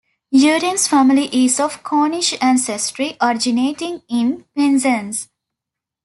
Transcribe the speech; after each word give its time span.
Uren's 0.33 0.87
family 0.87 1.27
is 1.45 1.59
of 1.59 1.83
Cornish 1.83 2.33
ancestry, 2.41 3.17
originating 3.21 4.01
in 4.09 4.45
Penzance. 4.57 5.29